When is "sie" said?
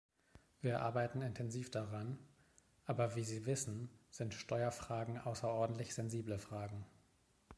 3.23-3.45